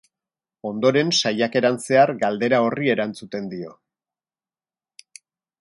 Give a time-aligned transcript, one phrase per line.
[0.69, 3.79] Ondoren, saiakeran zehar, galdera horri erantzuten dio.